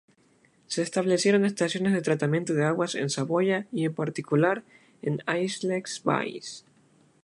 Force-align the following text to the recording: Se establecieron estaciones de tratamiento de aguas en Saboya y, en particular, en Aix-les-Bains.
Se 0.65 0.81
establecieron 0.81 1.45
estaciones 1.45 1.93
de 1.93 2.01
tratamiento 2.01 2.55
de 2.55 2.65
aguas 2.65 2.95
en 2.95 3.11
Saboya 3.11 3.67
y, 3.71 3.85
en 3.85 3.93
particular, 3.93 4.63
en 5.03 5.19
Aix-les-Bains. 5.27 6.65